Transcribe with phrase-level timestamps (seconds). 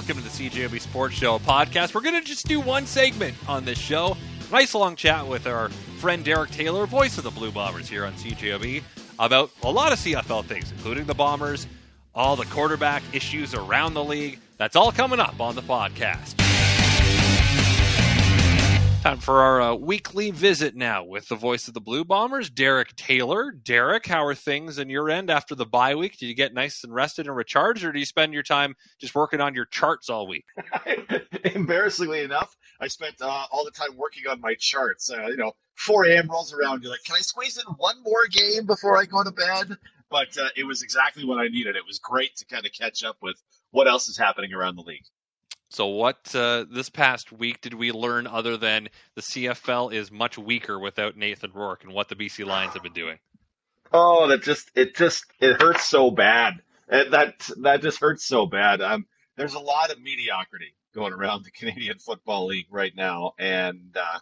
[0.00, 1.94] welcome to the CJOB Sports Show podcast.
[1.94, 4.16] We're going to just do one segment on this show.
[4.50, 8.14] Nice long chat with our friend Derek Taylor, voice of the Blue Bombers here on
[8.14, 8.82] CJOB,
[9.18, 11.66] about a lot of CFL things, including the Bombers,
[12.14, 14.38] all the quarterback issues around the league.
[14.56, 16.49] That's all coming up on the podcast.
[19.02, 22.94] Time for our uh, weekly visit now with the voice of the Blue Bombers, Derek
[22.96, 23.50] Taylor.
[23.50, 26.18] Derek, how are things in your end after the bye week?
[26.18, 29.14] Did you get nice and rested and recharged, or do you spend your time just
[29.14, 30.44] working on your charts all week?
[31.54, 35.10] Embarrassingly enough, I spent uh, all the time working on my charts.
[35.10, 36.28] Uh, you know, 4 a.m.
[36.28, 39.30] rolls around, you're like, can I squeeze in one more game before I go to
[39.30, 39.78] bed?
[40.10, 41.74] But uh, it was exactly what I needed.
[41.74, 43.36] It was great to kind of catch up with
[43.70, 45.06] what else is happening around the league.
[45.72, 50.36] So, what uh, this past week did we learn other than the CFL is much
[50.36, 53.18] weaker without Nathan Rourke and what the BC Lions have been doing?
[53.92, 56.54] Oh, that just it just it hurts so bad.
[56.88, 58.80] that that just hurts so bad.
[58.80, 63.96] Um, there's a lot of mediocrity going around the Canadian Football League right now, and
[63.96, 64.18] uh,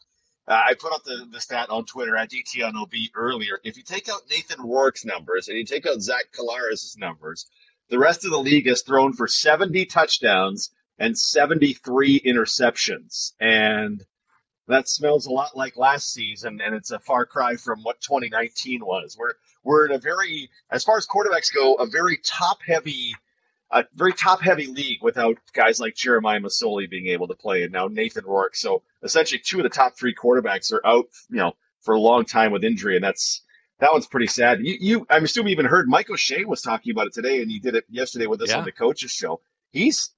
[0.47, 3.59] I put up the, the stat on Twitter at DTNOB earlier.
[3.65, 7.47] If you take out Nathan Rourke's numbers and you take out Zach Collaros' numbers,
[7.89, 13.33] the rest of the league has thrown for 70 touchdowns and 73 interceptions.
[13.41, 14.05] And
[14.69, 18.85] that smells a lot like last season, and it's a far cry from what 2019
[18.85, 19.17] was.
[19.19, 19.33] We're
[19.65, 23.15] we're in a very, as far as quarterbacks go, a very top heavy,
[23.71, 27.73] a very top heavy league without guys like Jeremiah Masoli being able to play, and
[27.73, 28.57] now Nathan Rourke.
[28.57, 32.25] So essentially, two of the top three quarterbacks are out, you know, for a long
[32.25, 33.43] time with injury, and that's
[33.81, 34.61] that one's pretty sad.
[34.61, 37.51] You, you I'm assuming you even heard Mike O'Shea was talking about it today, and
[37.51, 38.59] he did it yesterday with us yeah.
[38.59, 39.41] on the coaches show.
[39.71, 40.11] He's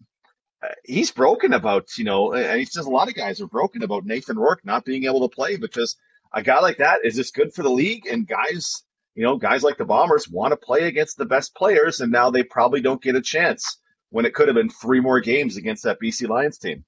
[0.85, 4.05] he's broken about, you know, and he says a lot of guys are broken about
[4.05, 5.97] Nathan Rourke not being able to play because
[6.33, 8.07] a guy like that is just good for the league.
[8.07, 8.83] And guys,
[9.15, 12.31] you know, guys like the Bombers want to play against the best players, and now
[12.31, 13.79] they probably don't get a chance
[14.11, 16.85] when it could have been three more games against that BC Lions team.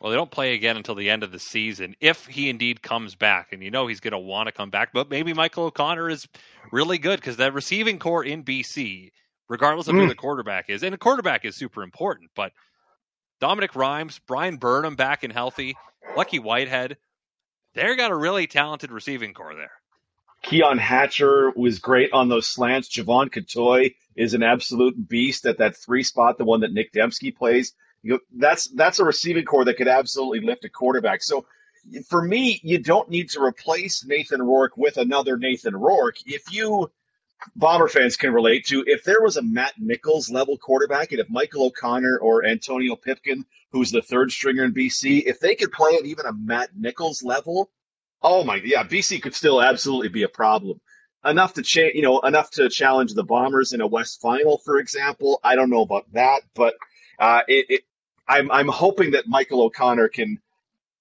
[0.00, 3.14] Well, they don't play again until the end of the season if he indeed comes
[3.14, 3.52] back.
[3.52, 4.90] And you know he's going to want to come back.
[4.92, 6.26] But maybe Michael O'Connor is
[6.72, 9.12] really good because that receiving corps in BC,
[9.48, 10.00] regardless of mm.
[10.00, 12.52] who the quarterback is, and the quarterback is super important, but–
[13.44, 15.76] Dominique Rhymes, Bryan Burnham back and healthy,
[16.16, 16.96] Lucky Whitehead.
[17.74, 19.72] They've got a really talented receiving corps there.
[20.40, 22.88] Keon Hatcher was great on those slants.
[22.88, 27.36] Jevon Cottoy is an absolute beast at that three spot, the one that Nick Demski
[27.36, 27.74] plays.
[28.02, 31.22] You know, that's that's a receiving corps that could absolutely lift a quarterback.
[31.22, 31.44] So
[32.08, 36.16] for me, you don't need to replace Nathan Rourke with another Nathan Rourke.
[36.24, 36.90] If you
[37.56, 41.28] Bomber fans can relate to if there was a Matt Nichols level quarterback, and if
[41.30, 45.94] Michael O'Connor or Antonio Pipkin, who's the third stringer in BC, if they could play
[45.94, 47.70] at even a Matt Nichols level,
[48.22, 50.80] oh my, yeah, BC could still absolutely be a problem.
[51.24, 54.78] Enough to cha- you know, enough to challenge the Bombers in a West Final, for
[54.78, 55.40] example.
[55.42, 56.74] I don't know about that, but
[57.18, 57.80] uh, it, it,
[58.28, 60.38] I'm I'm hoping that Michael O'Connor can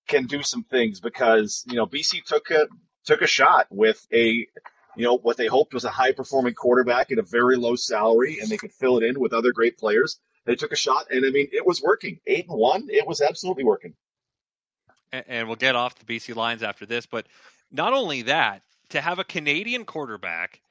[0.08, 2.68] can do some things because you know BC took a
[3.06, 4.48] took a shot with a
[4.96, 8.40] you know, what they hoped was a high performing quarterback at a very low salary
[8.40, 10.20] and they could fill it in with other great players.
[10.46, 12.20] They took a shot and I mean, it was working.
[12.28, 13.94] Eight and one, it was absolutely working.
[15.12, 17.28] And we'll get off the BC Lions after this, but
[17.72, 20.62] not only that, to have a Canadian quarterback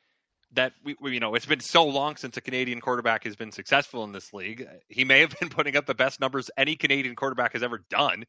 [0.54, 3.53] that we, we, you know it's been so long since a Canadian quarterback has been
[3.53, 4.69] successful in this league.
[4.89, 8.25] He may have been putting up the best numbers any Canadian quarterback has ever done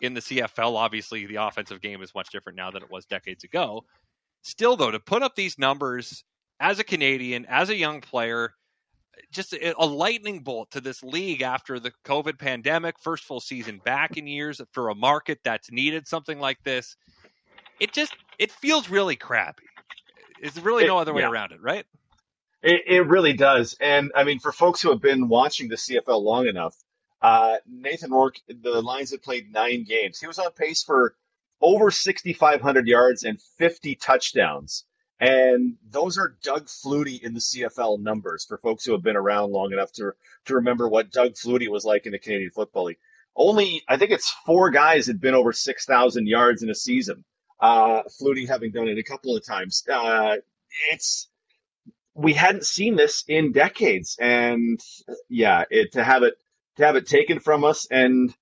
[0.00, 0.76] in the CFL.
[0.76, 3.84] Obviously, the offensive game is much different now than it was decades ago
[4.44, 6.22] still though to put up these numbers
[6.60, 8.54] as a Canadian, as a young player,
[9.32, 13.80] just a, a, lightning bolt to this league after the COVID pandemic, first full season
[13.84, 16.96] back in years for a market that's needed something like this.
[17.80, 19.64] It just it feels really crappy.
[20.40, 21.30] There's really no other way yeah.
[21.30, 21.84] around it, right?
[22.62, 23.76] It, it really does.
[23.80, 26.76] And I mean, for folks who have been watching the CFL long enough,
[27.20, 30.20] uh, Nathan Rourke, the Lions had played nine games.
[30.20, 31.14] He was on pace for
[31.64, 34.84] over 6,500 yards and 50 touchdowns.
[35.18, 39.50] And those are Doug Flutie in the CFL numbers for folks who have been around
[39.50, 40.12] long enough to,
[40.44, 42.98] to remember what Doug Flutie was like in the Canadian Football League.
[43.34, 47.24] Only, I think it's four guys had been over 6,000 yards in a season.
[47.58, 49.82] Uh, Flutie having done it a couple of times.
[49.90, 50.36] Uh,
[50.92, 51.28] it's,
[52.14, 54.18] we hadn't seen this in decades.
[54.20, 54.78] And
[55.30, 56.34] yeah, it, to have it,
[56.76, 58.34] to have it taken from us and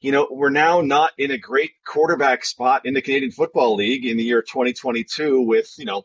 [0.00, 4.04] you know, we're now not in a great quarterback spot in the Canadian Football League
[4.04, 6.02] in the year 2022 with, you know,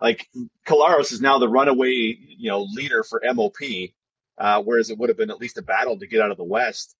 [0.00, 0.28] like
[0.66, 3.90] Collaros is now the runaway, you know, leader for MOP,
[4.38, 6.44] uh, whereas it would have been at least a battle to get out of the
[6.44, 6.96] West.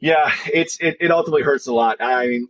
[0.00, 1.96] Yeah, it's it, it ultimately hurts a lot.
[2.00, 2.48] I mean,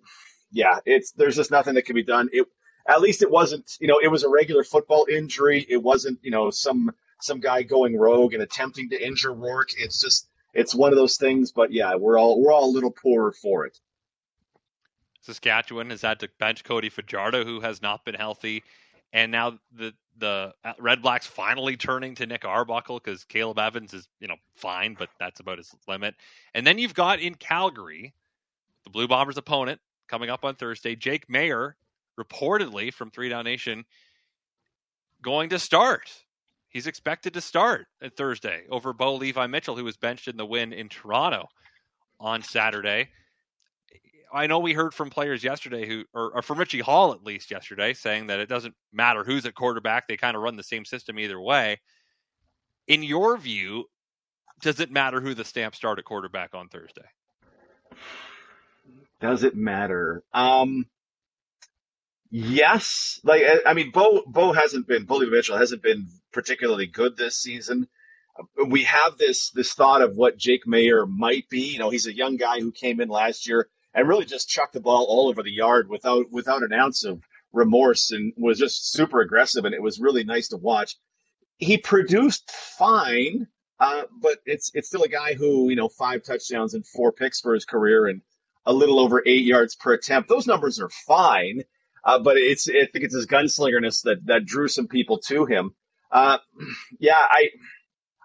[0.52, 2.28] yeah, it's there's just nothing that can be done.
[2.32, 2.46] It
[2.86, 5.64] at least it wasn't, you know, it was a regular football injury.
[5.68, 9.70] It wasn't, you know, some some guy going rogue and attempting to injure Rourke.
[9.76, 11.52] It's just it's one of those things.
[11.52, 13.78] But yeah, we're all we're all a little poorer for it.
[15.22, 18.62] Saskatchewan has had to bench Cody Fajardo, who has not been healthy,
[19.12, 23.94] and now the the uh, Red Blacks finally turning to Nick Arbuckle because Caleb Evans
[23.94, 26.14] is you know fine, but that's about his limit.
[26.54, 28.14] And then you've got in Calgary,
[28.84, 31.74] the Blue Bombers' opponent coming up on Thursday, Jake Maier,
[32.18, 33.84] reportedly from Three Down Nation,
[35.22, 36.10] going to start.
[36.68, 40.46] He's expected to start at Thursday over Bo Levi Mitchell, who was benched in the
[40.46, 41.48] win in Toronto
[42.20, 43.08] on Saturday.
[44.32, 47.50] I know we heard from players yesterday who, or, or from Richie Hall at least
[47.50, 50.84] yesterday, saying that it doesn't matter who's at quarterback; they kind of run the same
[50.84, 51.80] system either way.
[52.86, 53.86] In your view,
[54.60, 57.08] does it matter who the stamp start at quarterback on Thursday?
[59.20, 60.22] Does it matter?
[60.32, 60.86] Um,
[62.30, 63.20] yes.
[63.24, 67.88] Like I mean, Bo Bo hasn't been Bo Mitchell hasn't been particularly good this season.
[68.68, 71.72] We have this this thought of what Jake Maier might be.
[71.72, 74.74] You know, he's a young guy who came in last year and really just chucked
[74.74, 77.20] the ball all over the yard without without an ounce of
[77.52, 80.94] remorse and was just super aggressive and it was really nice to watch.
[81.56, 83.48] He produced fine,
[83.80, 87.40] uh, but it's it's still a guy who you know five touchdowns and four picks
[87.40, 88.22] for his career and
[88.66, 90.28] a little over eight yards per attempt.
[90.28, 91.64] Those numbers are fine,
[92.04, 95.72] uh, but it's I think it's his gunslingerness that that drew some people to him.
[96.10, 96.38] Uh,
[96.98, 97.48] yeah, I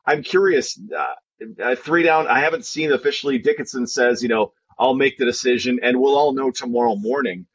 [0.06, 0.80] I'm curious.
[0.96, 2.28] Uh, three down.
[2.28, 3.40] I haven't seen officially.
[3.40, 7.46] Dickenson says you know I'll make the decision, and we'll all know tomorrow morning.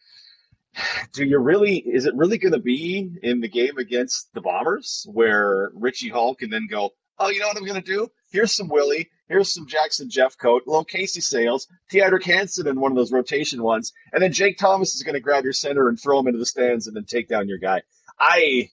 [1.12, 1.78] Do you really?
[1.78, 6.34] Is it really going to be in the game against the Bombers where Richie Hall
[6.34, 6.90] can then go?
[7.18, 8.08] Oh, you know what I'm going to do?
[8.30, 9.10] Here's some Willie.
[9.28, 13.92] Here's some Jackson Jeffcoat, little Casey Sayles, Theodric Hansen in one of those rotation ones,
[14.12, 16.46] and then Jake Thomas is going to grab your center and throw him into the
[16.46, 17.82] stands and then take down your guy.
[18.18, 18.70] I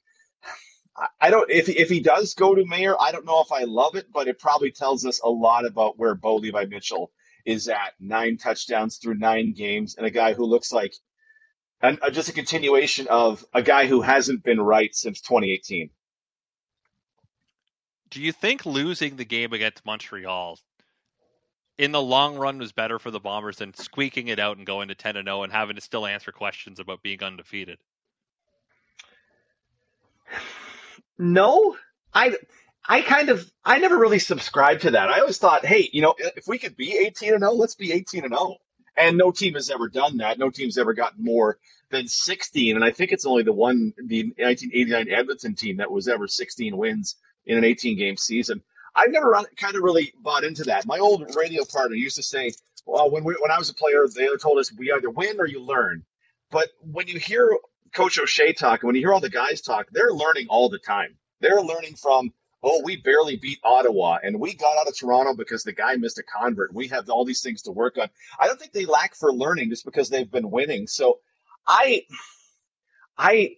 [1.19, 3.95] I don't if if he does go to mayor, I don't know if I love
[3.95, 7.11] it, but it probably tells us a lot about where Bo Levi Mitchell
[7.45, 10.93] is at nine touchdowns through nine games, and a guy who looks like
[11.81, 15.89] and uh, just a continuation of a guy who hasn't been right since 2018.
[18.09, 20.57] Do you think losing the game against Montreal
[21.77, 24.87] in the long run was better for the Bombers than squeaking it out and going
[24.87, 27.77] to 10 and 0 and having to still answer questions about being undefeated?
[31.17, 31.77] No,
[32.13, 32.35] I
[32.87, 35.09] I kind of I never really subscribed to that.
[35.09, 37.91] I always thought, hey, you know, if we could be 18 and 0, let's be
[37.91, 38.57] 18 and 0.
[38.97, 40.39] And no team has ever done that.
[40.39, 41.57] No team's ever gotten more
[41.89, 42.75] than 16.
[42.75, 46.77] And I think it's only the one, the 1989 Edmonton team that was ever 16
[46.77, 47.15] wins
[47.45, 48.61] in an 18 game season.
[48.95, 50.85] I've never kind of really bought into that.
[50.85, 52.51] My old radio partner used to say,
[52.85, 55.47] well, when we, when I was a player, they told us we either win or
[55.47, 56.05] you learn.
[56.51, 57.49] But when you hear
[57.95, 61.15] Coach O'Shea talk, when you hear all the guys talk, they're learning all the time.
[61.39, 62.33] They're learning from
[62.65, 66.17] oh, we barely beat Ottawa and we got out of Toronto because the guy missed
[66.17, 66.73] a convert.
[66.73, 68.09] We have all these things to work on.
[68.39, 70.87] I don't think they lack for learning just because they've been winning.
[70.87, 71.19] So
[71.67, 72.03] I,
[73.17, 73.57] I,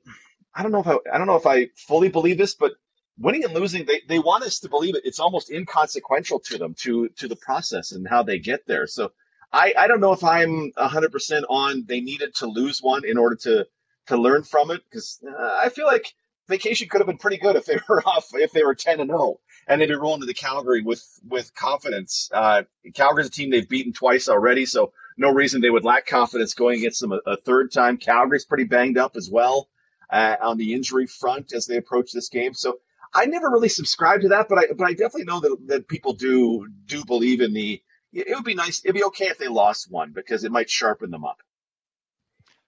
[0.54, 2.74] I don't know if I, I don't know if I fully believe this, but
[3.18, 5.06] winning and losing, they, they want us to believe it.
[5.06, 8.88] It's almost inconsequential to them, to, to the process and how they get there.
[8.88, 9.14] So
[9.54, 13.18] I, I don't know if I'm hundred percent on they needed to lose one in
[13.18, 13.68] order to,
[14.08, 14.82] to learn from it.
[14.92, 16.14] Cause uh, I feel like
[16.48, 19.10] vacation could have been pretty good if they were off if they were 10 and
[19.10, 22.30] 0 and they'd be rolling to the Calgary with with confidence.
[22.34, 26.54] Uh, Calgary's a team they've beaten twice already, so no reason they would lack confidence
[26.54, 27.98] going against them a, a third time.
[27.98, 29.68] Calgary's pretty banged up as well
[30.10, 32.54] uh, on the injury front as they approach this game.
[32.54, 32.80] So
[33.14, 36.14] I never really subscribed to that, but I but I definitely know that that people
[36.14, 37.82] do do believe in the.
[38.14, 38.82] It would be nice.
[38.84, 41.38] It'd be okay if they lost one because it might sharpen them up.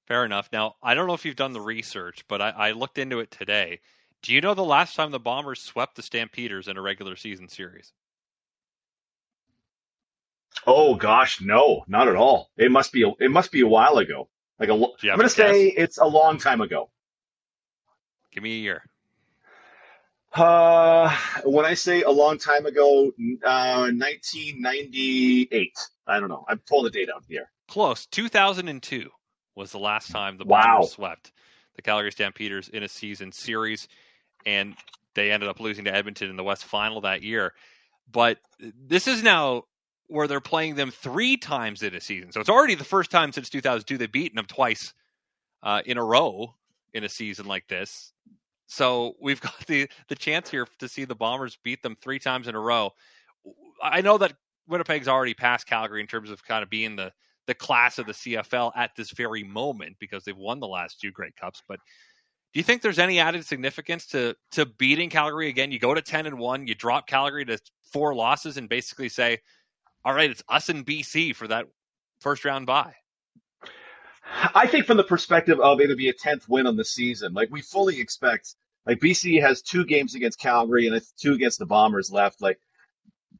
[0.09, 0.49] Fair enough.
[0.51, 3.29] Now, I don't know if you've done the research, but I, I, looked into it
[3.29, 3.79] today.
[4.23, 7.47] Do you know the last time the Bombers swept the Stampeders in a regular season
[7.47, 7.93] series?
[10.65, 12.49] Oh gosh, no, not at all.
[12.57, 14.27] It must be a, it must be a while ago.
[14.59, 16.89] Like a, I'm going to say it's a long time ago.
[18.31, 18.83] Give me a year.
[20.33, 23.11] Uh, when I say a long time ago,
[23.45, 25.77] uh, 1998.
[26.07, 26.45] I don't know.
[26.49, 27.51] I'm pulling the date out here.
[27.67, 28.07] Close.
[28.07, 29.11] 2002
[29.55, 31.31] was the last time the Bombers swept
[31.75, 33.87] the Calgary Stampeders in a season series,
[34.45, 34.75] and
[35.15, 37.53] they ended up losing to Edmonton in the West Final that year.
[38.11, 39.63] But this is now
[40.07, 43.31] where they're playing them three times in a season, so it's already the first time
[43.31, 44.93] since 2002 they've beaten them twice
[45.63, 46.53] uh, in a row
[46.93, 48.11] in a season like this.
[48.67, 52.47] So we've got the the chance here to see the Bombers beat them three times
[52.47, 52.91] in a row.
[53.81, 54.33] I know that
[54.67, 57.11] Winnipeg's already passed Calgary in terms of kind of being the
[57.49, 61.11] the class of the CFL at this very moment because they've won the last two
[61.11, 61.63] Grey Cups.
[61.67, 61.79] But
[62.53, 65.71] do you think there's any added significance to to beating Calgary again?
[65.71, 67.59] You go to ten and one, you drop Calgary to
[67.91, 69.39] four losses, and basically say,
[70.05, 71.65] all right, it's us and BC for that
[72.21, 72.93] first round bye.
[74.53, 77.49] I think from the perspective of it'll be a tenth win on the season, like
[77.51, 78.55] we fully expect.
[78.85, 82.41] Like BC has two games against Calgary and two against the Bombers left.
[82.41, 82.59] Like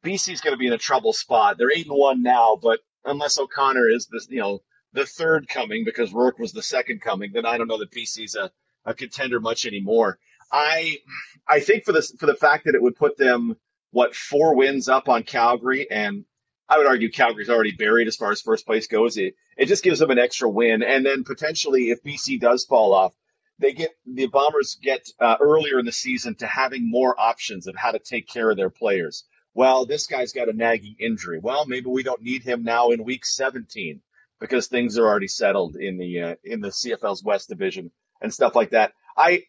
[0.02, 1.58] BC's going to be in a trouble spot.
[1.58, 5.84] They're eight and one now, but unless O'Connor is this, you know, the third coming
[5.84, 8.50] because Rourke was the second coming, then I don't know that BC's a,
[8.84, 10.18] a contender much anymore.
[10.52, 10.98] I
[11.46, 13.56] I think for this for the fact that it would put them
[13.92, 16.24] what four wins up on Calgary, and
[16.68, 19.16] I would argue Calgary's already buried as far as first place goes.
[19.16, 22.92] It it just gives them an extra win, and then potentially if BC does fall
[22.94, 23.12] off,
[23.58, 27.76] they get the Bombers get uh, earlier in the season to having more options of
[27.76, 29.24] how to take care of their players.
[29.54, 31.40] Well, this guy's got a nagging injury.
[31.42, 34.00] Well, maybe we don't need him now in week 17
[34.40, 37.90] because things are already settled in the uh, in the CFL's West Division
[38.20, 38.92] and stuff like that.
[39.16, 39.42] I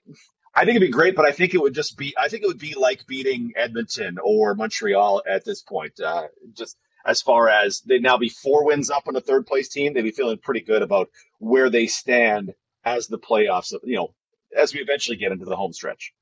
[0.54, 2.48] I think it'd be great, but I think it would just be I think it
[2.48, 6.00] would be like beating Edmonton or Montreal at this point.
[6.00, 9.70] Uh, just as far as they'd now be four wins up on a third place
[9.70, 12.54] team, they'd be feeling pretty good about where they stand
[12.84, 13.74] as the playoffs.
[13.84, 14.14] You know,
[14.56, 16.14] as we eventually get into the home stretch.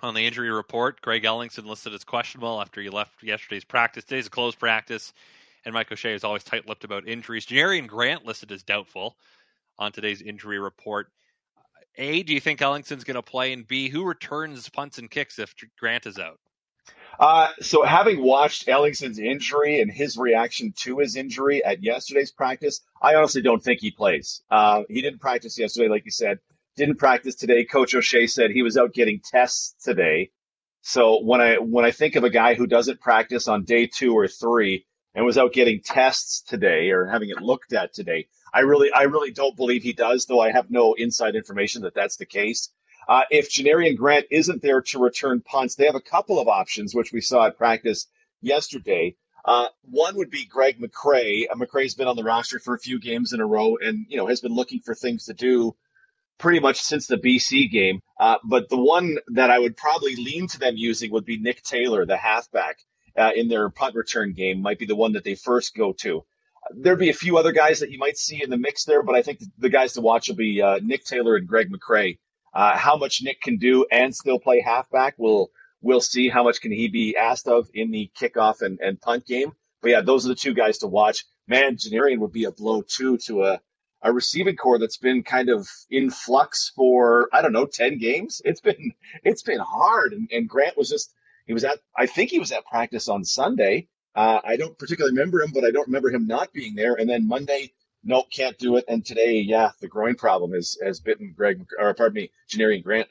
[0.00, 4.04] On the injury report, Greg Ellingson listed as questionable after he left yesterday's practice.
[4.04, 5.12] Today's a closed practice,
[5.64, 7.46] and Mike O'Shea is always tight-lipped about injuries.
[7.46, 9.16] Janarion Grant listed as doubtful
[9.76, 11.08] on today's injury report.
[11.96, 13.52] A, do you think Ellingson's going to play?
[13.52, 16.38] And B, who returns punts and kicks if Grant is out?
[17.18, 22.80] Uh, so having watched Ellingson's injury and his reaction to his injury at yesterday's practice,
[23.02, 24.42] I honestly don't think he plays.
[24.48, 26.38] Uh, he didn't practice yesterday, like you said.
[26.78, 27.64] Didn't practice today.
[27.64, 30.30] Coach O'Shea said he was out getting tests today.
[30.80, 34.16] So when I when I think of a guy who doesn't practice on day two
[34.16, 38.60] or three and was out getting tests today or having it looked at today, I
[38.60, 40.26] really I really don't believe he does.
[40.26, 42.70] Though I have no inside information that that's the case.
[43.08, 46.94] Uh, if Janarion Grant isn't there to return punts, they have a couple of options,
[46.94, 48.06] which we saw at practice
[48.40, 49.16] yesterday.
[49.44, 51.46] Uh, one would be Greg McCrae.
[51.50, 54.16] Uh, McCrae's been on the roster for a few games in a row, and you
[54.16, 55.74] know has been looking for things to do
[56.38, 58.00] pretty much since the BC game.
[58.18, 61.62] Uh, but the one that I would probably lean to them using would be Nick
[61.62, 62.78] Taylor, the halfback,
[63.16, 64.62] uh, in their punt return game.
[64.62, 66.24] Might be the one that they first go to.
[66.76, 69.14] There'd be a few other guys that you might see in the mix there, but
[69.14, 72.18] I think the guys to watch will be uh, Nick Taylor and Greg McCrae.
[72.54, 76.28] Uh, how much Nick can do and still play halfback, we'll we'll see.
[76.28, 79.52] How much can he be asked of in the kickoff and, and punt game?
[79.80, 81.24] But yeah, those are the two guys to watch.
[81.46, 83.60] Man, Janarion would be a blow too to a
[84.02, 88.40] a receiving corps that's been kind of in flux for I don't know ten games.
[88.44, 88.92] It's been
[89.24, 91.12] it's been hard, and, and Grant was just
[91.46, 93.88] he was at I think he was at practice on Sunday.
[94.14, 96.94] Uh, I don't particularly remember him, but I don't remember him not being there.
[96.94, 97.72] And then Monday
[98.04, 98.84] nope, can't do it.
[98.88, 103.08] And today, yeah, the groin problem has has bitten Greg, or pardon me, Janarion Grant.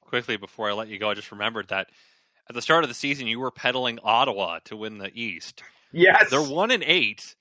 [0.00, 1.88] Quickly before I let you go, I just remembered that
[2.48, 5.62] at the start of the season you were peddling Ottawa to win the East.
[5.92, 7.34] Yes, they're one and eight.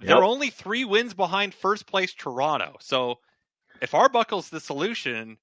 [0.00, 0.08] Yep.
[0.08, 2.76] They're only three wins behind first place Toronto.
[2.80, 3.18] So
[3.80, 5.38] if Arbuckle's the solution,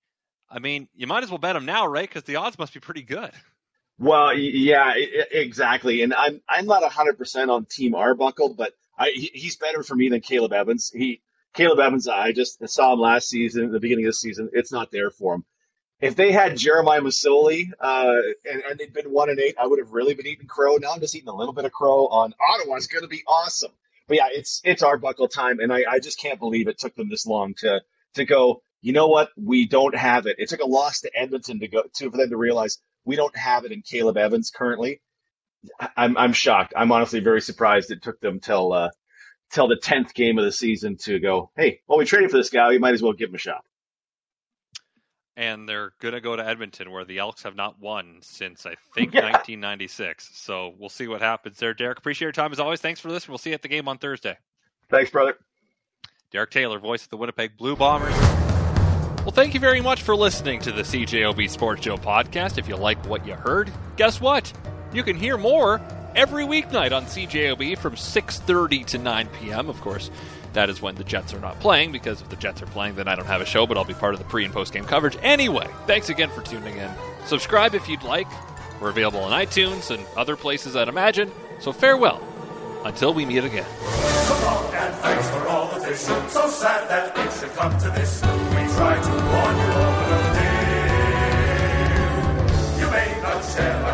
[0.49, 2.07] I mean, you might as well bet them now, right?
[2.07, 3.31] Because the odds must be pretty good.
[3.97, 4.93] Well, yeah,
[5.31, 6.01] exactly.
[6.01, 10.09] And I'm I'm not hundred percent on Team Arbuckle, but I, he's better for me
[10.09, 10.91] than Caleb Evans.
[10.93, 11.21] He
[11.53, 14.49] Caleb Evans, I just saw him last season, the beginning of the season.
[14.53, 15.45] It's not there for him.
[16.01, 18.13] If they had Jeremiah Masoli uh,
[18.51, 20.75] and, and they'd been one and eight, I would have really been eating crow.
[20.75, 23.71] Now I'm just eating a little bit of crow on Ottawa's going to be awesome.
[24.07, 27.09] But yeah, it's it's Arbuckle time, and I, I just can't believe it took them
[27.09, 27.81] this long to
[28.15, 28.61] to go.
[28.81, 29.29] You know what?
[29.35, 30.35] We don't have it.
[30.37, 33.35] It took a loss to Edmonton to go to for them to realize we don't
[33.35, 35.01] have it in Caleb Evans currently.
[35.97, 36.73] I'm I'm shocked.
[36.75, 38.89] I'm honestly very surprised it took them till uh,
[39.51, 41.49] till the tenth game of the season to go.
[41.55, 42.69] Hey, well, we traded for this guy.
[42.69, 43.63] We might as well give him a shot.
[45.37, 49.13] And they're gonna go to Edmonton, where the Elks have not won since I think
[49.13, 49.31] yeah.
[49.31, 50.29] 1996.
[50.33, 51.73] So we'll see what happens there.
[51.73, 52.79] Derek, appreciate your time as always.
[52.79, 53.27] Thanks for this.
[53.27, 54.37] We'll see you at the game on Thursday.
[54.89, 55.37] Thanks, brother.
[56.31, 58.13] Derek Taylor, voice of the Winnipeg Blue Bombers.
[59.25, 62.57] Well, thank you very much for listening to the CJOB Sports Show podcast.
[62.57, 64.53] If you like what you heard, guess what?
[64.93, 65.81] You can hear more
[66.15, 69.69] every weeknight on CJOB from 6:30 to 9 p.m.
[69.69, 70.11] Of course,
[70.55, 73.09] that is when the Jets are not playing, because if the Jets are playing, then
[73.09, 74.85] I don't have a show, but I'll be part of the pre and post game
[74.85, 75.17] coverage.
[75.21, 76.89] Anyway, thanks again for tuning in.
[77.25, 78.27] Subscribe if you'd like.
[78.79, 81.29] We're available on iTunes and other places, I'd imagine.
[81.59, 82.25] So farewell
[82.85, 83.65] until we meet again.
[83.65, 85.99] And thanks for all the fish.
[85.99, 88.21] So sad that it should come to this.
[88.21, 90.21] We try to warn you all, but
[92.79, 93.84] you may not share.